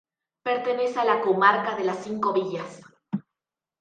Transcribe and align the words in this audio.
Pertenece 0.41 0.99
a 0.99 1.05
la 1.05 1.21
comarca 1.21 1.75
de 1.75 1.83
las 1.83 1.99
Cinco 2.03 2.33
Villas. 2.33 2.81